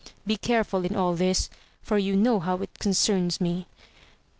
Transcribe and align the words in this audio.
Be 0.25 0.35
careful 0.35 0.83
in 0.83 0.95
all 0.95 1.13
this, 1.13 1.47
for 1.83 1.99
you 1.99 2.15
know 2.15 2.39
how 2.39 2.57
it 2.63 2.79
concerns 2.79 3.39
me. 3.39 3.67